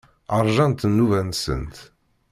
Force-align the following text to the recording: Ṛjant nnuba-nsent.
Ṛjant 0.45 0.87
nnuba-nsent. 0.89 1.75